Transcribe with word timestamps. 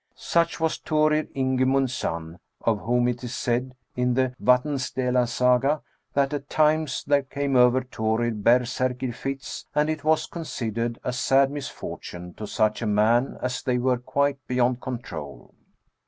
Such 0.15 0.59
was 0.59 0.77
Thorir 0.79 1.27
Ingimund's 1.35 1.93
son, 1.93 2.39
of 2.61 2.79
whom 2.79 3.07
it 3.07 3.23
is 3.23 3.35
said, 3.35 3.75
in 3.95 4.15
the 4.15 4.33
VatnscUela 4.43 5.27
Saga, 5.27 5.83
that" 6.13 6.33
at 6.33 6.49
times 6.49 7.03
there 7.05 7.21
came 7.21 7.55
over 7.55 7.83
Thorir 7.83 8.31
berserkr 8.31 9.13
fits, 9.13 9.67
and 9.75 9.91
it 9.91 10.03
was 10.03 10.25
considered 10.25 10.97
a 11.03 11.13
sad 11.13 11.51
misfortune 11.51 12.33
to 12.33 12.47
such 12.47 12.81
a 12.81 12.87
man, 12.87 13.37
as 13.43 13.61
they 13.61 13.77
were 13.77 13.99
quite 13.99 14.39
beyond 14.47 14.81
control." 14.81 15.53